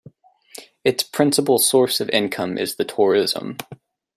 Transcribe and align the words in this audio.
Its 0.83 1.03
principal 1.03 1.59
source 1.59 1.99
of 1.99 2.09
income 2.09 2.57
is 2.57 2.73
the 2.73 2.83
tourism. 2.83 3.57